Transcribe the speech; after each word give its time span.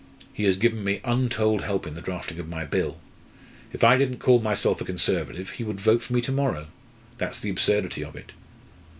He 0.33 0.45
has 0.45 0.57
given 0.57 0.83
me 0.83 0.99
untold 1.03 1.61
help 1.61 1.85
in 1.85 1.93
the 1.93 2.01
drafting 2.01 2.39
of 2.39 2.47
my 2.49 2.65
Bill. 2.65 2.97
If 3.71 3.83
I 3.83 3.97
didn't 3.99 4.17
call 4.17 4.39
myself 4.39 4.81
a 4.81 4.83
Conservative, 4.83 5.51
he 5.51 5.63
would 5.63 5.79
vote 5.79 6.01
for 6.01 6.13
me 6.13 6.21
to 6.21 6.31
morrow. 6.31 6.69
That's 7.19 7.39
the 7.39 7.51
absurdity 7.51 8.03
of 8.03 8.15
it. 8.15 8.31